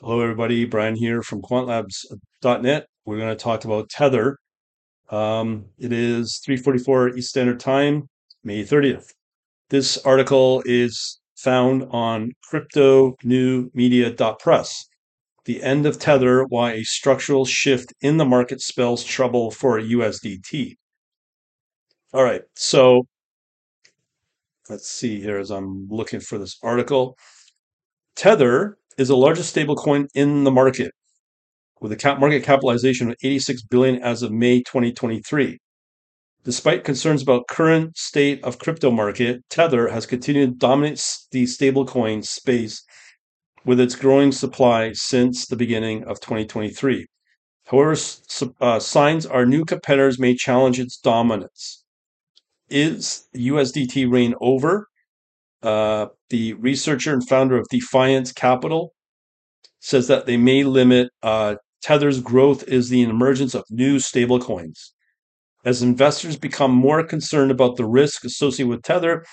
Hello, 0.00 0.20
everybody. 0.20 0.64
Brian 0.64 0.96
here 0.96 1.22
from 1.22 1.40
quantlabs.net. 1.40 2.88
We're 3.04 3.16
going 3.16 3.28
to 3.28 3.36
talk 3.36 3.64
about 3.64 3.88
Tether. 3.88 4.38
Um, 5.08 5.66
it 5.78 5.92
is 5.92 6.42
3:44 6.44 7.16
East 7.16 7.30
Standard 7.30 7.60
Time, 7.60 8.08
May 8.42 8.64
30th. 8.64 9.12
This 9.70 9.96
article 9.98 10.64
is 10.66 11.20
found 11.36 11.84
on 11.90 12.32
cryptonewmedia.press. 12.52 14.84
The 15.44 15.62
end 15.62 15.86
of 15.86 16.00
Tether, 16.00 16.42
why 16.48 16.72
a 16.72 16.82
structural 16.82 17.44
shift 17.44 17.94
in 18.00 18.16
the 18.16 18.24
market 18.24 18.60
spells 18.60 19.04
trouble 19.04 19.52
for 19.52 19.78
USDT. 19.78 20.74
All 22.12 22.24
right, 22.24 22.42
so 22.56 23.06
let's 24.68 24.90
see 24.90 25.20
here 25.20 25.38
as 25.38 25.52
I'm 25.52 25.86
looking 25.88 26.18
for 26.18 26.36
this 26.36 26.58
article. 26.64 27.16
Tether 28.16 28.76
is 28.98 29.08
the 29.08 29.16
largest 29.16 29.54
stablecoin 29.54 30.06
in 30.14 30.44
the 30.44 30.50
market 30.50 30.92
with 31.80 31.92
a 31.92 32.16
market 32.18 32.42
capitalization 32.42 33.10
of 33.10 33.16
86 33.22 33.62
billion 33.64 34.02
as 34.02 34.22
of 34.22 34.32
May 34.32 34.60
2023. 34.60 35.58
Despite 36.44 36.84
concerns 36.84 37.22
about 37.22 37.48
current 37.48 37.96
state 37.96 38.42
of 38.44 38.58
crypto 38.58 38.90
market, 38.90 39.42
Tether 39.50 39.88
has 39.88 40.06
continued 40.06 40.46
to 40.52 40.56
dominate 40.56 41.02
the 41.30 41.44
stablecoin 41.44 42.24
space 42.24 42.82
with 43.64 43.80
its 43.80 43.96
growing 43.96 44.30
supply 44.30 44.92
since 44.92 45.46
the 45.46 45.56
beginning 45.56 46.04
of 46.04 46.20
2023. 46.20 47.06
However, 47.66 47.96
uh, 48.60 48.78
signs 48.78 49.24
are 49.24 49.46
new 49.46 49.64
competitors 49.64 50.18
may 50.18 50.34
challenge 50.34 50.78
its 50.78 50.98
dominance. 50.98 51.84
Is 52.68 53.26
USDT 53.34 54.10
reign 54.10 54.34
over? 54.40 54.88
Uh, 55.64 56.08
the 56.28 56.52
researcher 56.54 57.12
and 57.14 57.26
founder 57.26 57.56
of 57.56 57.66
Defiance 57.70 58.32
Capital 58.32 58.92
says 59.80 60.08
that 60.08 60.26
they 60.26 60.36
may 60.36 60.62
limit 60.62 61.08
uh, 61.22 61.56
Tether's 61.82 62.20
growth 62.20 62.68
is 62.68 62.90
the 62.90 63.02
emergence 63.02 63.54
of 63.54 63.64
new 63.70 63.96
stablecoins. 63.96 64.90
As 65.64 65.82
investors 65.82 66.36
become 66.36 66.70
more 66.70 67.02
concerned 67.02 67.50
about 67.50 67.76
the 67.76 67.86
risk 67.86 68.24
associated 68.24 68.68
with 68.68 68.82
Tether, 68.82 69.24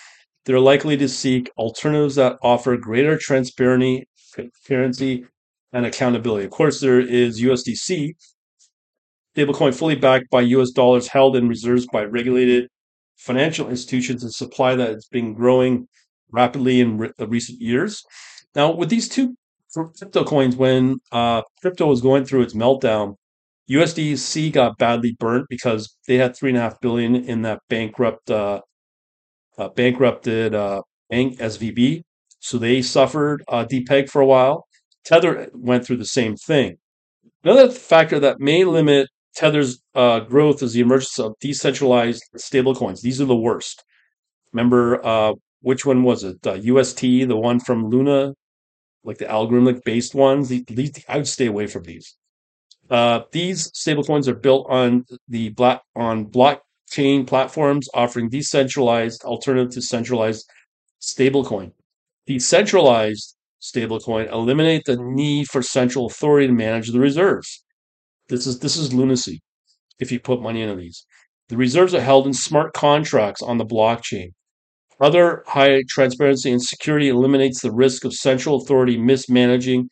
they're 0.46 0.60
likely 0.60 0.96
to 0.98 1.10
seek 1.10 1.52
alternatives 1.58 2.16
that 2.16 2.38
offer 2.42 2.78
greater 2.78 3.18
transparency, 3.18 4.08
transparency 4.34 5.26
and 5.74 5.86
accountability. 5.86 6.46
Of 6.46 6.52
course, 6.52 6.80
there 6.80 7.02
is 7.02 7.42
USDC, 7.42 8.14
stablecoin 9.36 9.76
fully 9.76 9.96
backed 9.96 10.30
by 10.30 10.42
US 10.42 10.72
dollars 10.72 11.10
held 11.10 11.36
in 11.36 11.50
reserves 11.50 11.86
by 11.92 12.04
regulated 12.04 12.70
financial 13.18 13.70
institutions, 13.70 14.24
a 14.24 14.32
supply 14.32 14.76
that 14.76 14.90
has 14.90 15.08
been 15.12 15.34
growing 15.34 15.88
rapidly 16.32 16.80
in 16.82 16.98
re- 16.98 17.12
recent 17.20 17.62
years. 17.62 18.04
Now, 18.56 18.72
with 18.72 18.90
these 18.90 19.08
two 19.08 19.36
crypto 19.74 20.24
coins, 20.24 20.56
when 20.56 20.98
uh, 21.12 21.44
crypto 21.62 21.88
was 21.88 22.02
going 22.02 22.26
through 22.26 22.42
its 22.42 22.54
meltdown, 22.54 23.16
USDC 23.70 24.52
got 24.52 24.78
badly 24.78 25.16
burnt 25.20 25.46
because 25.50 25.96
they 26.08 26.18
had 26.18 26.36
three 26.36 26.50
and 26.50 26.58
a 26.58 26.62
half 26.62 26.80
billion 26.82 27.16
in 27.16 27.44
that 27.44 27.60
bankrupt, 27.70 28.30
uh, 28.30 28.62
uh, 29.58 29.70
bankrupted 29.70 30.54
uh, 30.54 30.82
bank 31.10 31.38
SVB. 31.40 32.02
So 32.40 32.58
they 32.58 32.82
suffered 32.82 33.44
uh, 33.48 33.66
depeg 33.66 34.10
for 34.10 34.22
a 34.22 34.26
while. 34.26 34.66
Tether 35.06 35.50
went 35.54 35.86
through 35.86 35.98
the 35.98 36.06
same 36.06 36.36
thing. 36.36 36.78
Another 37.44 37.72
factor 37.72 38.20
that 38.20 38.40
may 38.40 38.64
limit 38.64 39.08
Tether's 39.36 39.82
uh, 39.96 40.20
growth 40.22 40.62
is 40.62 40.74
the 40.74 40.82
emergence 40.82 41.18
of 41.20 41.34
decentralized 41.40 42.24
stablecoins. 42.38 43.02
These 43.02 43.22
are 43.22 43.26
the 43.26 43.36
worst. 43.36 43.84
Remember, 44.54 45.06
uh, 45.06 45.34
which 45.62 45.86
one 45.86 46.04
was 46.04 46.24
it? 46.24 46.38
UST, 46.46 47.02
the 47.02 47.38
one 47.38 47.60
from 47.60 47.90
Luna, 47.90 48.34
like 49.04 49.18
the 49.18 49.26
algorithmic 49.26 49.84
based 49.84 50.14
ones. 50.14 50.52
I 51.08 51.18
would 51.18 51.28
stay 51.28 51.48
away 51.48 51.68
from 51.68 51.84
these. 51.84 52.16
Uh, 52.90 53.22
these 53.32 53.72
stablecoins 53.72 54.28
are 54.28 54.36
built 54.36 54.68
on 54.70 55.06
the 55.30 55.50
black 55.50 55.82
on 55.96 56.26
blockchain 56.26 57.26
platforms, 57.26 57.88
offering 57.94 58.30
decentralized 58.30 59.24
alternative 59.24 59.72
to 59.74 59.82
centralized 59.82 60.50
stablecoin. 61.02 61.72
Decentralized 62.28 63.36
stablecoin 63.62 64.30
eliminate 64.32 64.84
the 64.86 64.98
need 64.98 65.48
for 65.48 65.62
central 65.62 66.08
authority 66.08 66.48
to 66.48 66.54
manage 66.54 66.92
the 66.92 67.00
reserves. 67.00 67.64
This 68.28 68.46
is 68.46 68.60
this 68.60 68.76
is 68.76 68.94
lunacy. 68.94 69.42
If 70.00 70.12
you 70.12 70.20
put 70.20 70.42
money 70.42 70.62
into 70.62 70.76
these, 70.76 71.06
the 71.50 71.58
reserves 71.58 71.94
are 71.94 72.02
held 72.02 72.28
in 72.28 72.34
smart 72.34 72.74
contracts 72.74 73.42
on 73.42 73.58
the 73.58 73.66
blockchain. 73.66 74.32
Other 75.02 75.44
high 75.48 75.82
transparency 75.90 76.52
and 76.52 76.62
security 76.62 77.10
eliminates 77.10 77.62
the 77.62 77.72
risk 77.72 78.06
of 78.06 78.14
central 78.14 78.62
authority 78.62 78.98
mismanaging 78.98 79.90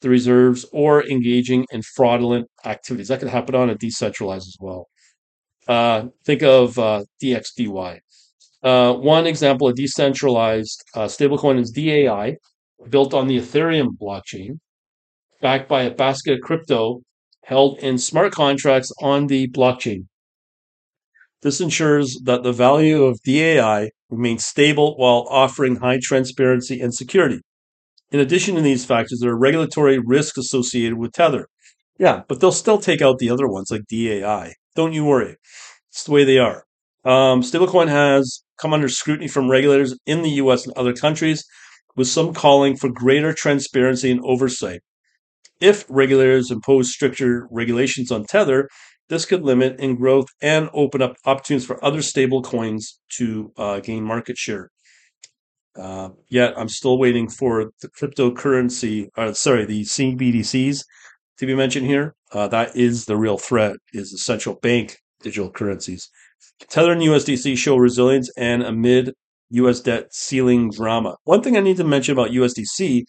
the 0.00 0.10
reserves 0.10 0.66
or 0.72 1.08
engaging 1.08 1.64
in 1.70 1.82
fraudulent 1.82 2.48
activities. 2.64 3.08
That 3.08 3.20
could 3.20 3.28
happen 3.28 3.54
on 3.54 3.70
a 3.70 3.76
decentralized 3.76 4.48
as 4.48 4.56
well. 4.60 4.88
Uh, 5.66 6.06
think 6.24 6.42
of 6.42 6.78
uh, 6.78 7.04
DXDY. 7.22 7.98
Uh, 8.62 8.94
one 8.94 9.26
example 9.26 9.68
of 9.68 9.76
decentralized 9.76 10.82
uh, 10.94 11.06
stablecoin 11.06 11.60
is 11.60 11.70
DAI, 11.70 12.36
built 12.88 13.14
on 13.14 13.28
the 13.28 13.38
Ethereum 13.38 13.90
blockchain, 14.00 14.58
backed 15.40 15.68
by 15.68 15.82
a 15.82 15.94
basket 15.94 16.34
of 16.34 16.40
crypto 16.40 17.00
held 17.44 17.78
in 17.78 17.96
smart 17.96 18.32
contracts 18.32 18.92
on 19.00 19.26
the 19.26 19.48
blockchain. 19.48 20.06
This 21.42 21.60
ensures 21.60 22.18
that 22.24 22.42
the 22.42 22.52
value 22.52 23.04
of 23.04 23.20
DAI 23.24 23.90
remains 24.10 24.44
stable 24.44 24.96
while 24.96 25.26
offering 25.30 25.76
high 25.76 26.00
transparency 26.02 26.80
and 26.80 26.92
security. 26.92 27.40
In 28.10 28.20
addition 28.20 28.54
to 28.56 28.62
these 28.62 28.84
factors, 28.84 29.20
there 29.20 29.30
are 29.30 29.38
regulatory 29.38 29.98
risks 29.98 30.38
associated 30.38 30.98
with 30.98 31.12
Tether. 31.12 31.46
Yeah, 31.98 32.22
but 32.28 32.40
they'll 32.40 32.52
still 32.52 32.78
take 32.78 33.02
out 33.02 33.18
the 33.18 33.30
other 33.30 33.46
ones 33.46 33.70
like 33.70 33.82
DAI. 33.88 34.54
Don't 34.74 34.92
you 34.92 35.04
worry. 35.04 35.36
It's 35.90 36.04
the 36.04 36.12
way 36.12 36.24
they 36.24 36.38
are. 36.38 36.64
Um, 37.04 37.42
stablecoin 37.42 37.88
has 37.88 38.42
come 38.60 38.74
under 38.74 38.88
scrutiny 38.88 39.28
from 39.28 39.50
regulators 39.50 39.96
in 40.06 40.22
the 40.22 40.30
US 40.42 40.66
and 40.66 40.76
other 40.76 40.92
countries, 40.92 41.44
with 41.96 42.08
some 42.08 42.32
calling 42.32 42.76
for 42.76 42.90
greater 42.90 43.32
transparency 43.32 44.10
and 44.10 44.20
oversight. 44.24 44.80
If 45.60 45.84
regulators 45.88 46.50
impose 46.50 46.92
stricter 46.92 47.48
regulations 47.50 48.12
on 48.12 48.24
Tether, 48.24 48.68
this 49.08 49.24
could 49.24 49.42
limit 49.42 49.80
in 49.80 49.96
growth 49.96 50.26
and 50.40 50.68
open 50.72 51.02
up 51.02 51.16
opportunities 51.24 51.66
for 51.66 51.82
other 51.84 52.02
stable 52.02 52.42
coins 52.42 53.00
to 53.16 53.52
uh, 53.56 53.80
gain 53.80 54.04
market 54.04 54.36
share. 54.36 54.70
Uh, 55.76 56.10
yet 56.28 56.54
I'm 56.56 56.68
still 56.68 56.98
waiting 56.98 57.28
for 57.28 57.70
the 57.80 57.88
cryptocurrency, 57.88 59.08
uh, 59.16 59.32
sorry, 59.32 59.64
the 59.64 59.82
CBDCs 59.82 60.84
to 61.38 61.46
be 61.46 61.54
mentioned 61.54 61.86
here. 61.86 62.14
Uh, 62.32 62.48
that 62.48 62.76
is 62.76 63.06
the 63.06 63.16
real 63.16 63.38
threat, 63.38 63.76
is 63.92 64.10
the 64.10 64.18
central 64.18 64.56
bank 64.56 64.98
digital 65.22 65.50
currencies. 65.50 66.10
Tether 66.68 66.92
and 66.92 67.02
USDC 67.02 67.56
show 67.56 67.76
resilience 67.76 68.30
and 68.36 68.62
amid 68.62 69.14
US 69.50 69.80
debt 69.80 70.12
ceiling 70.12 70.70
drama. 70.70 71.16
One 71.24 71.42
thing 71.42 71.56
I 71.56 71.60
need 71.60 71.76
to 71.78 71.84
mention 71.84 72.12
about 72.12 72.30
USDC 72.30 73.04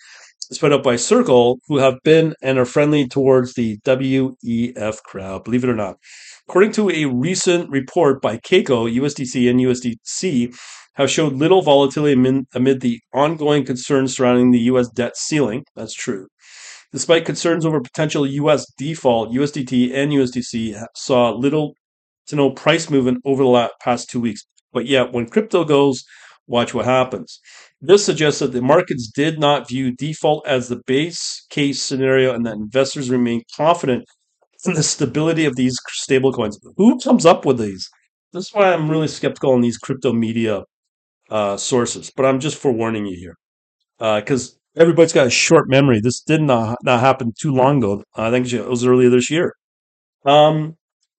is 0.49 0.63
out 0.63 0.83
by 0.83 0.95
Circle, 0.95 1.59
who 1.67 1.77
have 1.77 1.99
been 2.03 2.33
and 2.41 2.57
are 2.57 2.65
friendly 2.65 3.07
towards 3.07 3.53
the 3.53 3.77
WEF 3.85 5.03
crowd, 5.03 5.43
believe 5.43 5.63
it 5.63 5.69
or 5.69 5.75
not. 5.75 5.97
According 6.47 6.71
to 6.73 6.89
a 6.89 7.05
recent 7.05 7.69
report 7.69 8.21
by 8.21 8.37
Kaiko, 8.37 8.91
USDC 8.91 9.49
and 9.49 9.59
USDC 9.59 10.55
have 10.95 11.11
showed 11.11 11.33
little 11.33 11.61
volatility 11.61 12.13
amid, 12.13 12.45
amid 12.53 12.81
the 12.81 12.99
ongoing 13.13 13.65
concerns 13.65 14.15
surrounding 14.15 14.51
the 14.51 14.59
U.S. 14.61 14.89
debt 14.89 15.15
ceiling. 15.15 15.63
That's 15.75 15.93
true. 15.93 16.27
Despite 16.91 17.25
concerns 17.25 17.65
over 17.65 17.79
potential 17.79 18.25
U.S. 18.25 18.65
default, 18.77 19.31
USDT 19.31 19.93
and 19.93 20.11
USDC 20.11 20.83
saw 20.95 21.31
little 21.31 21.73
to 22.27 22.35
no 22.35 22.49
price 22.49 22.89
movement 22.89 23.19
over 23.25 23.43
the 23.43 23.69
past 23.81 24.09
two 24.09 24.19
weeks. 24.19 24.41
But 24.73 24.87
yet, 24.87 25.13
when 25.13 25.29
crypto 25.29 25.63
goes, 25.63 26.03
watch 26.49 26.73
what 26.73 26.85
happens. 26.85 27.39
This 27.79 28.03
suggests 28.03 28.39
that 28.39 28.51
the 28.51 28.61
markets 28.61 29.09
did 29.09 29.39
not 29.39 29.69
view 29.69 29.95
default 29.95 30.45
as 30.45 30.67
the 30.67 30.81
base 30.85 31.45
case 31.49 31.81
scenario 31.81 32.33
and 32.33 32.45
that 32.45 32.55
investors 32.55 33.09
remain 33.09 33.43
confident 33.55 34.03
in 34.65 34.73
the 34.73 34.83
stability 34.83 35.45
of 35.45 35.55
these 35.55 35.77
stablecoins. 35.89 36.57
Who 36.75 36.99
comes 36.99 37.25
up 37.25 37.45
with 37.45 37.59
these? 37.59 37.87
This 38.33 38.47
is 38.47 38.53
why 38.53 38.73
I'm 38.73 38.89
really 38.89 39.07
skeptical 39.07 39.53
on 39.53 39.61
these 39.61 39.77
crypto 39.77 40.11
media 40.11 40.63
uh, 41.29 41.55
sources. 41.55 42.11
But 42.15 42.25
I'm 42.25 42.39
just 42.39 42.57
forewarning 42.57 43.05
you 43.05 43.17
here 43.17 43.35
because 44.19 44.53
uh, 44.53 44.81
everybody's 44.81 45.13
got 45.13 45.27
a 45.27 45.31
short 45.31 45.69
memory. 45.69 46.01
This 46.01 46.21
did 46.21 46.41
not 46.41 46.77
not 46.83 46.99
happen 46.99 47.31
too 47.39 47.53
long 47.53 47.77
ago. 47.77 48.03
I 48.15 48.31
think 48.31 48.51
it 48.51 48.67
was 48.67 48.85
earlier 48.85 49.09
this 49.09 49.31
year. 49.31 49.53
Um, 50.25 50.75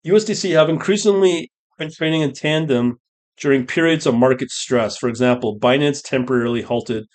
USDC 0.07 0.53
have 0.53 0.69
increasingly 0.69 1.51
been 1.79 1.91
trading 1.91 2.21
in 2.21 2.33
tandem 2.33 2.99
during 3.41 3.67
periods 3.67 4.07
of 4.07 4.15
market 4.15 4.51
stress. 4.51 4.97
For 4.97 5.09
example, 5.09 5.59
Binance 5.59 6.03
temporarily 6.03 6.63
halted 6.63 7.07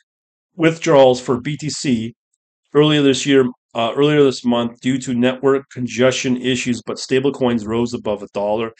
withdrawals 0.55 1.21
for 1.21 1.39
BTC 1.39 2.13
earlier 2.73 3.01
this 3.01 3.25
year, 3.25 3.45
uh, 3.73 3.93
earlier 3.95 4.23
this 4.23 4.43
month, 4.43 4.79
due 4.81 4.97
to 4.99 5.13
network 5.13 5.69
congestion 5.71 6.37
issues. 6.37 6.81
But 6.85 6.97
stablecoins 6.97 7.65
rose 7.65 7.93
above 7.93 8.23
a 8.23 8.27
dollar, 8.33 8.71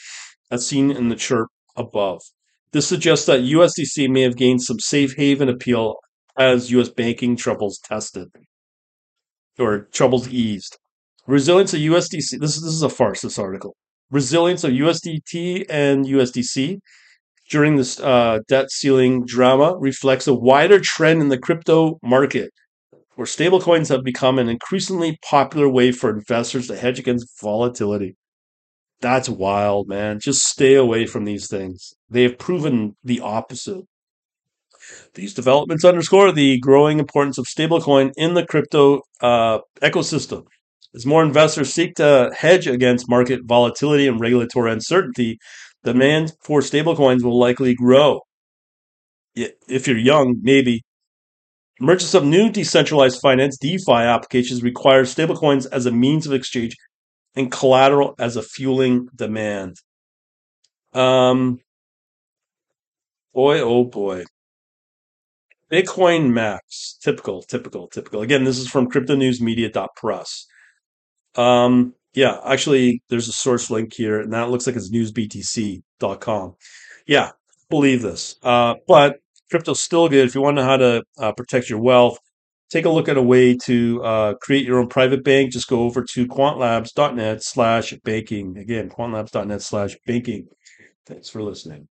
as 0.51 0.65
seen 0.65 0.91
in 0.91 1.09
the 1.09 1.15
chart 1.15 1.47
above. 1.75 2.21
This 2.71 2.87
suggests 2.87 3.25
that 3.27 3.41
USDC 3.41 4.09
may 4.09 4.21
have 4.21 4.35
gained 4.35 4.61
some 4.63 4.79
safe 4.79 5.15
haven 5.15 5.47
appeal 5.47 5.95
as 6.37 6.71
US 6.71 6.89
banking 6.89 7.35
troubles 7.35 7.79
tested. 7.83 8.27
or 9.57 9.87
troubles 9.93 10.27
eased. 10.27 10.77
Resilience 11.27 11.73
of 11.73 11.79
USDC. 11.79 12.39
This 12.39 12.57
is 12.57 12.63
this 12.63 12.73
is 12.73 12.83
a 12.83 12.89
farce. 12.89 13.21
This 13.21 13.39
article. 13.39 13.75
Resilience 14.11 14.63
of 14.63 14.71
USDT 14.71 15.65
and 15.69 16.05
USDC 16.05 16.79
during 17.49 17.75
this 17.75 17.99
uh, 17.99 18.39
debt 18.47 18.71
ceiling 18.71 19.23
drama 19.25 19.75
reflects 19.77 20.27
a 20.27 20.33
wider 20.33 20.79
trend 20.79 21.21
in 21.21 21.29
the 21.29 21.37
crypto 21.37 21.99
market, 22.03 22.51
where 23.15 23.27
stablecoins 23.27 23.89
have 23.89 24.03
become 24.03 24.39
an 24.39 24.49
increasingly 24.49 25.17
popular 25.29 25.69
way 25.69 25.91
for 25.91 26.09
investors 26.09 26.67
to 26.67 26.75
hedge 26.75 26.99
against 26.99 27.27
volatility. 27.41 28.15
That's 29.01 29.29
wild, 29.29 29.87
man. 29.87 30.19
Just 30.21 30.43
stay 30.43 30.75
away 30.75 31.05
from 31.05 31.25
these 31.25 31.47
things. 31.47 31.93
They 32.09 32.23
have 32.23 32.37
proven 32.37 32.95
the 33.03 33.19
opposite. 33.19 33.83
These 35.15 35.33
developments 35.33 35.85
underscore 35.85 36.31
the 36.31 36.59
growing 36.59 36.99
importance 36.99 37.37
of 37.37 37.45
stablecoin 37.45 38.11
in 38.17 38.33
the 38.33 38.45
crypto 38.45 39.01
uh, 39.21 39.59
ecosystem. 39.81 40.43
As 40.93 41.05
more 41.05 41.23
investors 41.23 41.73
seek 41.73 41.95
to 41.95 42.31
hedge 42.37 42.67
against 42.67 43.09
market 43.09 43.41
volatility 43.43 44.07
and 44.07 44.19
regulatory 44.19 44.71
uncertainty, 44.71 45.37
demand 45.85 46.33
for 46.41 46.59
stablecoins 46.59 47.23
will 47.23 47.39
likely 47.39 47.73
grow. 47.73 48.21
If 49.35 49.87
you're 49.87 49.97
young, 49.97 50.39
maybe. 50.41 50.83
Emergence 51.79 52.13
of 52.13 52.23
new 52.25 52.49
decentralized 52.49 53.19
finance 53.21 53.57
DeFi 53.57 53.91
applications 53.91 54.63
requires 54.63 55.13
stablecoins 55.13 55.67
as 55.71 55.85
a 55.85 55.91
means 55.91 56.25
of 56.25 56.33
exchange 56.33 56.75
and 57.35 57.51
collateral 57.51 58.15
as 58.17 58.35
a 58.35 58.41
fueling 58.41 59.07
demand. 59.13 59.75
Um, 60.93 61.59
boy, 63.33 63.59
oh 63.59 63.83
boy. 63.83 64.23
Bitcoin 65.71 66.31
Max. 66.31 66.97
Typical, 67.01 67.41
typical, 67.43 67.87
typical. 67.87 68.21
Again, 68.21 68.45
this 68.45 68.57
is 68.57 68.69
from 68.69 68.89
cryptonewsmedia.press. 68.89 70.45
Um, 71.35 71.93
yeah, 72.15 72.39
actually, 72.45 73.01
there's 73.09 73.27
a 73.27 73.33
source 73.33 73.69
link 73.69 73.93
here, 73.93 74.19
and 74.21 74.33
that 74.33 74.49
looks 74.49 74.65
like 74.65 74.75
it's 74.75 74.89
newsbtc.com. 74.89 76.55
Yeah, 77.07 77.31
believe 77.69 78.01
this. 78.01 78.35
Uh, 78.41 78.75
but 78.87 79.19
crypto's 79.51 79.81
still 79.81 80.09
good. 80.09 80.25
If 80.25 80.33
you 80.33 80.41
want 80.41 80.57
to 80.57 80.63
know 80.63 80.67
how 80.67 80.77
to 80.77 81.03
uh, 81.17 81.31
protect 81.33 81.69
your 81.69 81.79
wealth, 81.79 82.17
take 82.69 82.85
a 82.85 82.89
look 82.89 83.09
at 83.09 83.17
a 83.17 83.21
way 83.21 83.55
to 83.65 84.03
uh, 84.03 84.33
create 84.35 84.65
your 84.65 84.79
own 84.79 84.87
private 84.87 85.23
bank. 85.23 85.51
Just 85.51 85.67
go 85.67 85.81
over 85.81 86.03
to 86.03 86.27
quantlabs.net 86.27 87.43
slash 87.43 87.93
banking. 88.03 88.57
Again, 88.57 88.89
quantlabs.net 88.89 89.61
slash 89.61 89.97
banking. 90.05 90.47
Thanks 91.05 91.29
for 91.29 91.43
listening. 91.43 91.87